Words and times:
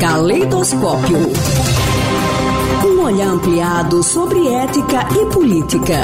Caleidoscópio. 0.00 1.18
Um 2.86 3.04
olhar 3.04 3.28
ampliado 3.28 4.02
sobre 4.02 4.48
ética 4.48 5.06
e 5.12 5.26
política. 5.30 5.98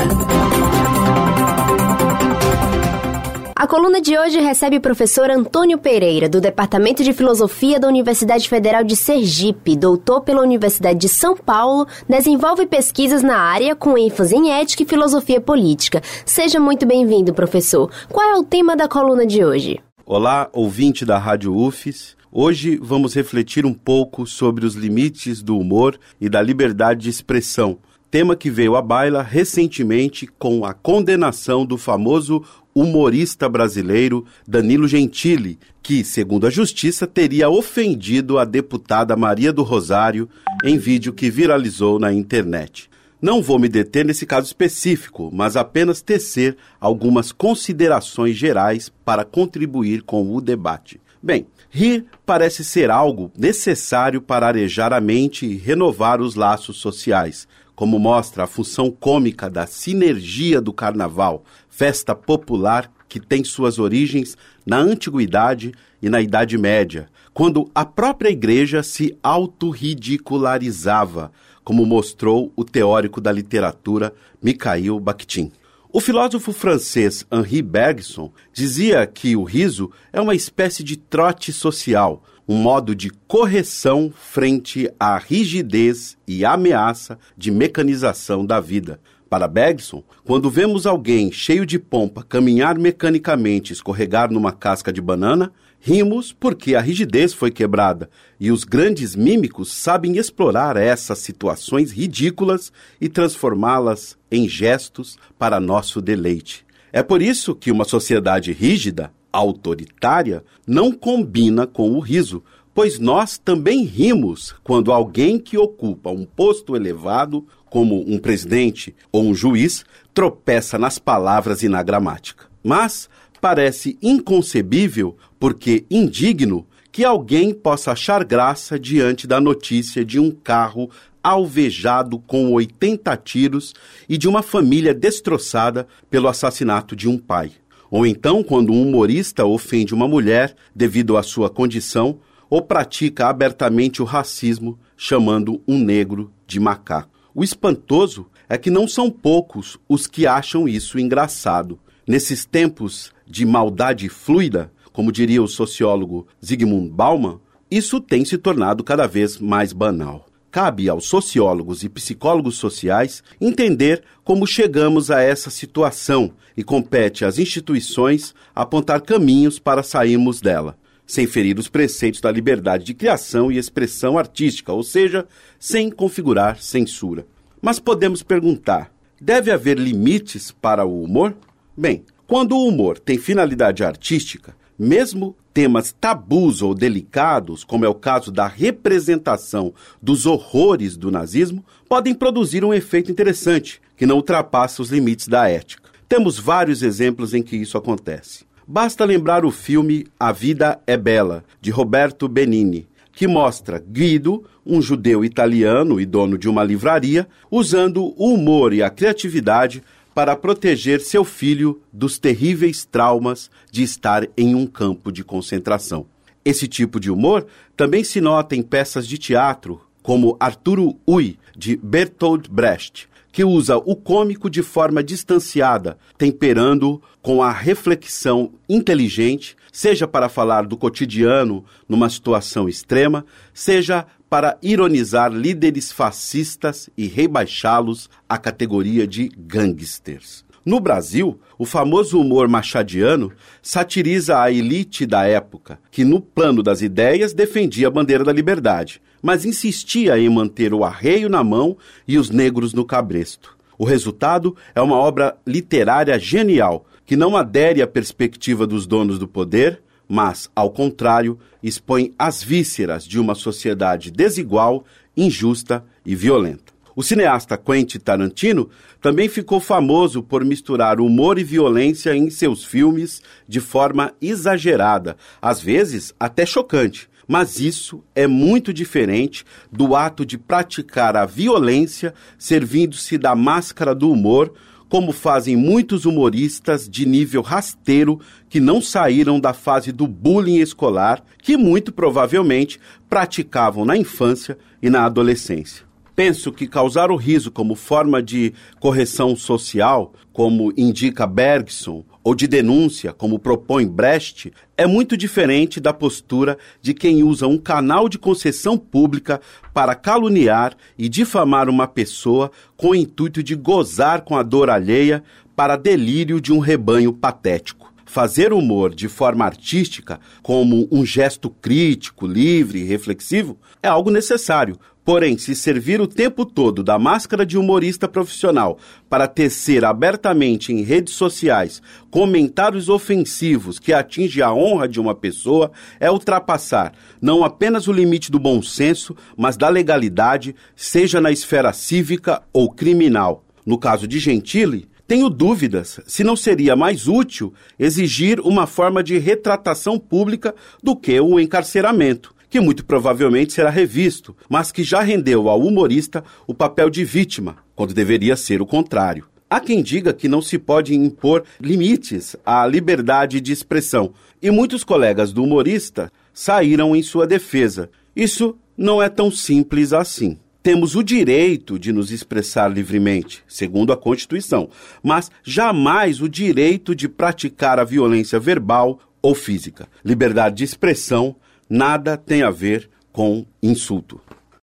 A 3.56 3.66
coluna 3.66 4.02
de 4.02 4.18
hoje 4.18 4.38
recebe 4.40 4.76
o 4.76 4.80
professor 4.82 5.30
Antônio 5.30 5.78
Pereira, 5.78 6.28
do 6.28 6.42
Departamento 6.42 7.02
de 7.02 7.14
Filosofia 7.14 7.80
da 7.80 7.88
Universidade 7.88 8.46
Federal 8.46 8.84
de 8.84 8.96
Sergipe, 8.96 9.74
doutor 9.74 10.20
pela 10.20 10.42
Universidade 10.42 10.98
de 10.98 11.08
São 11.08 11.34
Paulo, 11.34 11.86
desenvolve 12.06 12.66
pesquisas 12.66 13.22
na 13.22 13.38
área 13.38 13.74
com 13.74 13.96
ênfase 13.96 14.36
em 14.36 14.52
ética 14.52 14.82
e 14.82 14.86
filosofia 14.86 15.40
política. 15.40 16.02
Seja 16.26 16.60
muito 16.60 16.84
bem-vindo, 16.84 17.32
professor. 17.32 17.90
Qual 18.10 18.28
é 18.28 18.36
o 18.36 18.44
tema 18.44 18.76
da 18.76 18.86
coluna 18.86 19.26
de 19.26 19.42
hoje? 19.42 19.80
Olá, 20.04 20.48
ouvinte 20.52 21.06
da 21.06 21.18
Rádio 21.18 21.54
UFES. 21.56 22.17
Hoje 22.30 22.78
vamos 22.82 23.14
refletir 23.14 23.64
um 23.64 23.72
pouco 23.72 24.26
sobre 24.26 24.66
os 24.66 24.74
limites 24.74 25.40
do 25.42 25.58
humor 25.58 25.98
e 26.20 26.28
da 26.28 26.42
liberdade 26.42 27.04
de 27.04 27.08
expressão, 27.08 27.78
tema 28.10 28.36
que 28.36 28.50
veio 28.50 28.76
à 28.76 28.82
baila 28.82 29.22
recentemente 29.22 30.26
com 30.38 30.62
a 30.62 30.74
condenação 30.74 31.64
do 31.64 31.78
famoso 31.78 32.44
humorista 32.74 33.48
brasileiro 33.48 34.26
Danilo 34.46 34.86
Gentili, 34.86 35.58
que, 35.82 36.04
segundo 36.04 36.46
a 36.46 36.50
justiça, 36.50 37.06
teria 37.06 37.48
ofendido 37.48 38.38
a 38.38 38.44
deputada 38.44 39.16
Maria 39.16 39.50
do 39.50 39.62
Rosário 39.62 40.28
em 40.62 40.76
vídeo 40.76 41.14
que 41.14 41.30
viralizou 41.30 41.98
na 41.98 42.12
internet. 42.12 42.90
Não 43.22 43.40
vou 43.40 43.58
me 43.58 43.70
deter 43.70 44.04
nesse 44.04 44.26
caso 44.26 44.46
específico, 44.48 45.30
mas 45.32 45.56
apenas 45.56 46.02
tecer 46.02 46.58
algumas 46.78 47.32
considerações 47.32 48.36
gerais 48.36 48.92
para 49.02 49.24
contribuir 49.24 50.02
com 50.02 50.36
o 50.36 50.42
debate. 50.42 51.00
Bem, 51.22 51.46
rir 51.68 52.06
parece 52.24 52.64
ser 52.64 52.90
algo 52.90 53.30
necessário 53.36 54.22
para 54.22 54.46
arejar 54.46 54.92
a 54.92 55.00
mente 55.00 55.46
e 55.46 55.56
renovar 55.56 56.20
os 56.20 56.36
laços 56.36 56.76
sociais, 56.76 57.48
como 57.74 57.98
mostra 57.98 58.44
a 58.44 58.46
função 58.46 58.88
cômica 58.90 59.50
da 59.50 59.66
sinergia 59.66 60.60
do 60.60 60.72
carnaval, 60.72 61.42
festa 61.68 62.14
popular 62.14 62.88
que 63.08 63.18
tem 63.18 63.42
suas 63.42 63.80
origens 63.80 64.36
na 64.64 64.78
antiguidade 64.78 65.72
e 66.00 66.08
na 66.08 66.20
Idade 66.20 66.56
Média, 66.56 67.08
quando 67.34 67.68
a 67.74 67.84
própria 67.84 68.30
igreja 68.30 68.80
se 68.82 69.18
autorridicularizava, 69.22 71.30
como 71.64 71.84
mostrou 71.84 72.52
o 72.54 72.64
teórico 72.64 73.20
da 73.20 73.32
literatura 73.32 74.14
Mikhail 74.42 74.98
Bakhtin. 75.00 75.50
O 75.90 76.00
filósofo 76.00 76.52
francês 76.52 77.26
Henri 77.32 77.62
Bergson 77.62 78.30
dizia 78.52 79.06
que 79.06 79.34
o 79.34 79.42
riso 79.42 79.90
é 80.12 80.20
uma 80.20 80.34
espécie 80.34 80.84
de 80.84 80.98
trote 80.98 81.50
social, 81.50 82.22
um 82.46 82.56
modo 82.56 82.94
de 82.94 83.08
correção 83.26 84.12
frente 84.14 84.90
à 85.00 85.16
rigidez 85.16 86.18
e 86.26 86.44
ameaça 86.44 87.18
de 87.38 87.50
mecanização 87.50 88.44
da 88.44 88.60
vida. 88.60 89.00
Para 89.28 89.46
Bergson, 89.46 90.02
quando 90.24 90.48
vemos 90.48 90.86
alguém 90.86 91.30
cheio 91.30 91.66
de 91.66 91.78
pompa 91.78 92.22
caminhar 92.22 92.78
mecanicamente 92.78 93.74
escorregar 93.74 94.32
numa 94.32 94.52
casca 94.52 94.90
de 94.90 95.02
banana, 95.02 95.52
rimos 95.78 96.32
porque 96.32 96.74
a 96.74 96.80
rigidez 96.80 97.34
foi 97.34 97.50
quebrada 97.50 98.08
e 98.40 98.50
os 98.50 98.64
grandes 98.64 99.14
mímicos 99.14 99.70
sabem 99.70 100.16
explorar 100.16 100.78
essas 100.78 101.18
situações 101.18 101.92
ridículas 101.92 102.72
e 102.98 103.06
transformá-las 103.06 104.16
em 104.30 104.48
gestos 104.48 105.18
para 105.38 105.60
nosso 105.60 106.00
deleite. 106.00 106.64
É 106.90 107.02
por 107.02 107.20
isso 107.20 107.54
que 107.54 107.70
uma 107.70 107.84
sociedade 107.84 108.50
rígida, 108.52 109.12
autoritária, 109.30 110.42
não 110.66 110.90
combina 110.90 111.66
com 111.66 111.92
o 111.92 112.00
riso, 112.00 112.42
pois 112.74 112.98
nós 112.98 113.36
também 113.36 113.84
rimos 113.84 114.54
quando 114.64 114.92
alguém 114.92 115.38
que 115.38 115.58
ocupa 115.58 116.10
um 116.10 116.24
posto 116.24 116.76
elevado, 116.76 117.44
como 117.70 118.04
um 118.06 118.18
presidente 118.18 118.94
ou 119.12 119.24
um 119.24 119.34
juiz, 119.34 119.84
tropeça 120.14 120.78
nas 120.78 120.98
palavras 120.98 121.62
e 121.62 121.68
na 121.68 121.82
gramática. 121.82 122.46
Mas 122.62 123.08
parece 123.40 123.98
inconcebível, 124.02 125.16
porque 125.38 125.84
indigno, 125.90 126.66
que 126.90 127.04
alguém 127.04 127.54
possa 127.54 127.92
achar 127.92 128.24
graça 128.24 128.78
diante 128.78 129.26
da 129.26 129.40
notícia 129.40 130.04
de 130.04 130.18
um 130.18 130.30
carro 130.30 130.90
alvejado 131.22 132.18
com 132.18 132.52
80 132.52 133.16
tiros 133.18 133.74
e 134.08 134.16
de 134.16 134.26
uma 134.26 134.42
família 134.42 134.94
destroçada 134.94 135.86
pelo 136.10 136.28
assassinato 136.28 136.96
de 136.96 137.08
um 137.08 137.18
pai. 137.18 137.52
Ou 137.90 138.06
então, 138.06 138.42
quando 138.42 138.72
um 138.72 138.82
humorista 138.82 139.44
ofende 139.44 139.94
uma 139.94 140.08
mulher 140.08 140.54
devido 140.74 141.16
à 141.16 141.22
sua 141.22 141.48
condição 141.48 142.18
ou 142.50 142.62
pratica 142.62 143.28
abertamente 143.28 144.00
o 144.02 144.04
racismo, 144.04 144.78
chamando 144.96 145.62
um 145.66 145.78
negro 145.78 146.32
de 146.46 146.58
macaco. 146.58 147.17
O 147.38 147.44
espantoso 147.44 148.26
é 148.48 148.58
que 148.58 148.68
não 148.68 148.88
são 148.88 149.08
poucos 149.08 149.78
os 149.88 150.08
que 150.08 150.26
acham 150.26 150.66
isso 150.66 150.98
engraçado. 150.98 151.78
Nesses 152.04 152.44
tempos 152.44 153.12
de 153.24 153.46
maldade 153.46 154.08
fluida, 154.08 154.72
como 154.92 155.12
diria 155.12 155.40
o 155.40 155.46
sociólogo 155.46 156.26
Zygmunt 156.44 156.90
Bauman, 156.90 157.38
isso 157.70 158.00
tem 158.00 158.24
se 158.24 158.36
tornado 158.38 158.82
cada 158.82 159.06
vez 159.06 159.38
mais 159.38 159.72
banal. 159.72 160.26
Cabe 160.50 160.88
aos 160.88 161.04
sociólogos 161.04 161.84
e 161.84 161.88
psicólogos 161.88 162.56
sociais 162.56 163.22
entender 163.40 164.02
como 164.24 164.44
chegamos 164.44 165.08
a 165.08 165.22
essa 165.22 165.48
situação 165.48 166.32
e 166.56 166.64
compete 166.64 167.24
às 167.24 167.38
instituições 167.38 168.34
apontar 168.52 169.00
caminhos 169.02 169.60
para 169.60 169.84
sairmos 169.84 170.40
dela, 170.40 170.76
sem 171.08 171.26
ferir 171.26 171.58
os 171.58 171.68
preceitos 171.68 172.20
da 172.20 172.30
liberdade 172.30 172.84
de 172.84 172.92
criação 172.92 173.50
e 173.50 173.56
expressão 173.56 174.18
artística, 174.18 174.70
ou 174.70 174.82
seja, 174.82 175.26
sem 175.58 175.90
configurar 175.90 176.60
censura. 176.60 177.26
Mas 177.62 177.80
podemos 177.80 178.22
perguntar: 178.22 178.92
deve 179.18 179.50
haver 179.50 179.78
limites 179.78 180.52
para 180.52 180.84
o 180.84 181.02
humor? 181.02 181.34
Bem, 181.74 182.04
quando 182.26 182.52
o 182.52 182.68
humor 182.68 182.98
tem 182.98 183.16
finalidade 183.16 183.82
artística, 183.82 184.54
mesmo 184.78 185.34
temas 185.54 185.92
tabus 185.98 186.60
ou 186.60 186.74
delicados, 186.74 187.64
como 187.64 187.86
é 187.86 187.88
o 187.88 187.94
caso 187.94 188.30
da 188.30 188.46
representação 188.46 189.72
dos 190.00 190.26
horrores 190.26 190.96
do 190.96 191.10
nazismo, 191.10 191.64
podem 191.88 192.14
produzir 192.14 192.64
um 192.64 192.74
efeito 192.74 193.10
interessante, 193.10 193.80
que 193.96 194.06
não 194.06 194.16
ultrapassa 194.16 194.82
os 194.82 194.90
limites 194.90 195.26
da 195.26 195.48
ética. 195.48 195.88
Temos 196.06 196.38
vários 196.38 196.82
exemplos 196.82 197.32
em 197.32 197.42
que 197.42 197.56
isso 197.56 197.76
acontece. 197.76 198.47
Basta 198.70 199.02
lembrar 199.02 199.46
o 199.46 199.50
filme 199.50 200.06
A 200.20 200.30
Vida 200.30 200.78
é 200.86 200.94
Bela, 200.94 201.42
de 201.58 201.70
Roberto 201.70 202.28
Benini, 202.28 202.86
que 203.12 203.26
mostra 203.26 203.78
Guido, 203.78 204.44
um 204.64 204.82
judeu 204.82 205.24
italiano 205.24 205.98
e 205.98 206.04
dono 206.04 206.36
de 206.36 206.50
uma 206.50 206.62
livraria, 206.62 207.26
usando 207.50 208.12
o 208.14 208.34
humor 208.34 208.74
e 208.74 208.82
a 208.82 208.90
criatividade 208.90 209.82
para 210.14 210.36
proteger 210.36 211.00
seu 211.00 211.24
filho 211.24 211.80
dos 211.90 212.18
terríveis 212.18 212.84
traumas 212.84 213.50
de 213.72 213.82
estar 213.82 214.28
em 214.36 214.54
um 214.54 214.66
campo 214.66 215.10
de 215.10 215.24
concentração. 215.24 216.04
Esse 216.44 216.68
tipo 216.68 217.00
de 217.00 217.10
humor 217.10 217.46
também 217.74 218.04
se 218.04 218.20
nota 218.20 218.54
em 218.54 218.60
peças 218.60 219.08
de 219.08 219.16
teatro, 219.16 219.80
como 220.02 220.36
Arturo 220.38 220.94
Ui, 221.06 221.38
de 221.56 221.74
Bertolt 221.74 222.50
Brecht, 222.50 223.08
que 223.38 223.44
usa 223.44 223.76
o 223.76 223.94
cômico 223.94 224.50
de 224.50 224.64
forma 224.64 225.00
distanciada, 225.00 225.96
temperando 226.16 227.00
com 227.22 227.40
a 227.40 227.52
reflexão 227.52 228.50
inteligente, 228.68 229.56
seja 229.70 230.08
para 230.08 230.28
falar 230.28 230.66
do 230.66 230.76
cotidiano 230.76 231.64
numa 231.88 232.10
situação 232.10 232.68
extrema, 232.68 233.24
seja 233.54 234.04
para 234.28 234.58
ironizar 234.60 235.32
líderes 235.32 235.92
fascistas 235.92 236.90
e 236.98 237.06
rebaixá-los 237.06 238.10
à 238.28 238.36
categoria 238.38 239.06
de 239.06 239.28
gangsters. 239.28 240.44
No 240.64 240.80
Brasil, 240.80 241.38
o 241.58 241.64
famoso 241.64 242.20
humor 242.20 242.48
machadiano 242.48 243.32
satiriza 243.62 244.40
a 244.40 244.50
elite 244.50 245.06
da 245.06 245.24
época, 245.24 245.78
que, 245.90 246.04
no 246.04 246.20
plano 246.20 246.62
das 246.62 246.82
ideias, 246.82 247.32
defendia 247.32 247.88
a 247.88 247.90
bandeira 247.90 248.24
da 248.24 248.32
liberdade, 248.32 249.00
mas 249.22 249.44
insistia 249.44 250.18
em 250.18 250.28
manter 250.28 250.74
o 250.74 250.84
arreio 250.84 251.28
na 251.28 251.42
mão 251.42 251.76
e 252.06 252.18
os 252.18 252.30
negros 252.30 252.74
no 252.74 252.84
cabresto. 252.84 253.56
O 253.78 253.84
resultado 253.84 254.56
é 254.74 254.80
uma 254.80 254.96
obra 254.96 255.36
literária 255.46 256.18
genial, 256.18 256.84
que 257.06 257.16
não 257.16 257.36
adere 257.36 257.80
à 257.80 257.86
perspectiva 257.86 258.66
dos 258.66 258.86
donos 258.86 259.18
do 259.18 259.26
poder, 259.26 259.80
mas, 260.08 260.50
ao 260.54 260.70
contrário, 260.70 261.38
expõe 261.62 262.12
as 262.18 262.42
vísceras 262.42 263.04
de 263.04 263.18
uma 263.18 263.34
sociedade 263.34 264.10
desigual, 264.10 264.84
injusta 265.16 265.84
e 266.04 266.14
violenta. 266.14 266.77
O 266.98 267.02
cineasta 267.04 267.56
Quentin 267.56 268.00
Tarantino 268.00 268.70
também 269.00 269.28
ficou 269.28 269.60
famoso 269.60 270.20
por 270.20 270.44
misturar 270.44 271.00
humor 271.00 271.38
e 271.38 271.44
violência 271.44 272.12
em 272.12 272.28
seus 272.28 272.64
filmes 272.64 273.22
de 273.46 273.60
forma 273.60 274.12
exagerada, 274.20 275.16
às 275.40 275.60
vezes 275.60 276.12
até 276.18 276.44
chocante. 276.44 277.08
Mas 277.28 277.60
isso 277.60 278.02
é 278.16 278.26
muito 278.26 278.74
diferente 278.74 279.44
do 279.70 279.94
ato 279.94 280.26
de 280.26 280.36
praticar 280.36 281.16
a 281.16 281.24
violência 281.24 282.12
servindo-se 282.36 283.16
da 283.16 283.36
máscara 283.36 283.94
do 283.94 284.10
humor, 284.10 284.52
como 284.88 285.12
fazem 285.12 285.54
muitos 285.54 286.04
humoristas 286.04 286.88
de 286.88 287.06
nível 287.06 287.42
rasteiro 287.42 288.18
que 288.48 288.58
não 288.58 288.82
saíram 288.82 289.38
da 289.38 289.52
fase 289.52 289.92
do 289.92 290.08
bullying 290.08 290.58
escolar, 290.58 291.22
que 291.40 291.56
muito 291.56 291.92
provavelmente 291.92 292.80
praticavam 293.08 293.84
na 293.84 293.96
infância 293.96 294.58
e 294.82 294.90
na 294.90 295.04
adolescência. 295.04 295.87
Penso 296.18 296.50
que 296.50 296.66
causar 296.66 297.12
o 297.12 297.16
riso 297.16 297.48
como 297.48 297.76
forma 297.76 298.20
de 298.20 298.52
correção 298.80 299.36
social, 299.36 300.12
como 300.32 300.72
indica 300.76 301.28
Bergson, 301.28 302.04
ou 302.24 302.34
de 302.34 302.48
denúncia, 302.48 303.12
como 303.12 303.38
propõe 303.38 303.86
Brecht, 303.86 304.52
é 304.76 304.84
muito 304.84 305.16
diferente 305.16 305.78
da 305.78 305.92
postura 305.92 306.58
de 306.82 306.92
quem 306.92 307.22
usa 307.22 307.46
um 307.46 307.56
canal 307.56 308.08
de 308.08 308.18
concessão 308.18 308.76
pública 308.76 309.40
para 309.72 309.94
caluniar 309.94 310.76
e 310.98 311.08
difamar 311.08 311.68
uma 311.68 311.86
pessoa 311.86 312.50
com 312.76 312.88
o 312.88 312.96
intuito 312.96 313.40
de 313.40 313.54
gozar 313.54 314.22
com 314.22 314.36
a 314.36 314.42
dor 314.42 314.70
alheia 314.70 315.22
para 315.54 315.76
delírio 315.76 316.40
de 316.40 316.52
um 316.52 316.58
rebanho 316.58 317.12
patético. 317.12 317.94
Fazer 318.08 318.54
humor 318.54 318.94
de 318.94 319.06
forma 319.06 319.44
artística, 319.44 320.18
como 320.42 320.88
um 320.90 321.04
gesto 321.04 321.50
crítico, 321.50 322.26
livre 322.26 322.80
e 322.80 322.84
reflexivo, 322.84 323.58
é 323.82 323.88
algo 323.88 324.10
necessário, 324.10 324.78
Porém, 325.04 325.38
se 325.38 325.54
servir 325.54 326.02
o 326.02 326.06
tempo 326.06 326.44
todo 326.44 326.82
da 326.82 326.98
máscara 326.98 327.46
de 327.46 327.56
humorista 327.56 328.06
profissional 328.06 328.76
para 329.08 329.26
tecer 329.26 329.82
abertamente 329.82 330.70
em 330.70 330.82
redes 330.82 331.14
sociais 331.14 331.80
comentários 332.10 332.90
ofensivos 332.90 333.78
que 333.78 333.90
atingem 333.90 334.42
a 334.42 334.52
honra 334.52 334.86
de 334.86 335.00
uma 335.00 335.14
pessoa, 335.14 335.72
é 335.98 336.10
ultrapassar 336.10 336.92
não 337.22 337.42
apenas 337.42 337.88
o 337.88 337.92
limite 337.92 338.30
do 338.30 338.38
bom 338.38 338.60
senso, 338.60 339.16
mas 339.34 339.56
da 339.56 339.70
legalidade, 339.70 340.54
seja 340.76 341.22
na 341.22 341.32
esfera 341.32 341.72
cívica 341.72 342.42
ou 342.52 342.70
criminal. 342.70 343.46
No 343.64 343.78
caso 343.78 344.06
de 344.06 344.18
Gentili, 344.18 344.86
tenho 345.08 345.28
dúvidas 345.30 345.98
se 346.06 346.22
não 346.22 346.36
seria 346.36 346.76
mais 346.76 347.08
útil 347.08 347.52
exigir 347.78 348.38
uma 348.40 348.66
forma 348.66 349.02
de 349.02 349.18
retratação 349.18 349.98
pública 349.98 350.54
do 350.82 350.94
que 350.94 351.18
o 351.18 351.40
encarceramento 351.40 352.36
que 352.50 352.60
muito 352.60 352.84
provavelmente 352.84 353.52
será 353.52 353.68
revisto, 353.68 354.34
mas 354.48 354.72
que 354.72 354.82
já 354.82 355.02
rendeu 355.02 355.48
ao 355.48 355.60
humorista 355.60 356.24
o 356.46 356.54
papel 356.54 356.88
de 356.88 357.04
vítima, 357.04 357.58
quando 357.76 357.92
deveria 357.92 358.36
ser 358.36 358.62
o 358.62 358.66
contrário. 358.66 359.26
Há 359.50 359.60
quem 359.60 359.82
diga 359.82 360.12
que 360.12 360.28
não 360.28 360.42
se 360.42 360.58
pode 360.58 360.94
impor 360.94 361.44
limites 361.60 362.36
à 362.44 362.66
liberdade 362.66 363.40
de 363.40 363.52
expressão, 363.52 364.12
e 364.40 364.50
muitos 364.50 364.84
colegas 364.84 365.32
do 365.32 365.42
humorista 365.42 366.12
saíram 366.32 366.94
em 366.94 367.02
sua 367.02 367.26
defesa. 367.26 367.90
Isso 368.14 368.56
não 368.76 369.02
é 369.02 369.08
tão 369.08 369.30
simples 369.30 369.92
assim. 369.92 370.38
Temos 370.68 370.94
o 370.94 371.02
direito 371.02 371.78
de 371.78 371.94
nos 371.94 372.10
expressar 372.10 372.68
livremente, 372.68 373.42
segundo 373.48 373.90
a 373.90 373.96
Constituição, 373.96 374.68
mas 375.02 375.30
jamais 375.42 376.20
o 376.20 376.28
direito 376.28 376.94
de 376.94 377.08
praticar 377.08 377.78
a 377.78 377.84
violência 377.84 378.38
verbal 378.38 378.98
ou 379.22 379.34
física. 379.34 379.88
Liberdade 380.04 380.56
de 380.56 380.64
expressão 380.64 381.34
nada 381.70 382.18
tem 382.18 382.42
a 382.42 382.50
ver 382.50 382.90
com 383.10 383.46
insulto. 383.62 384.20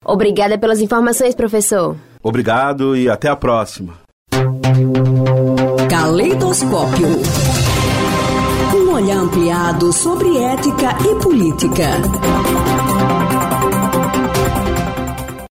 Obrigada 0.05 0.59
pelas 0.59 0.83
informações, 0.83 1.35
professor. 1.35 1.97
Obrigado 2.23 2.95
e 2.95 3.09
até 3.09 3.31
a 3.31 3.37
próxima. 3.37 3.95
Caleidoscópio. 5.89 7.09
Um 8.75 8.93
olhar 8.93 9.17
ampliado 9.17 9.91
sobre 9.95 10.37
ética 10.37 10.91
e 11.11 11.23
política. 11.23 11.87